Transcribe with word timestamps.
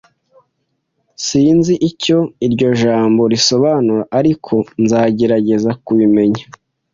Sinzi 1.25 1.73
icyo 1.89 2.17
iryo 2.45 2.69
jambo 2.83 3.21
risobanura, 3.33 4.03
ariko 4.19 4.53
nzagerageza 4.83 5.71
kubimenya. 5.85 6.43